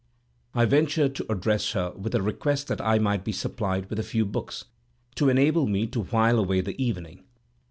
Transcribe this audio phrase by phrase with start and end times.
[0.55, 4.03] I ventured to address her, with a request that I might be supplied with a
[4.03, 4.65] few books,
[5.13, 7.23] to enable me to while away the evening.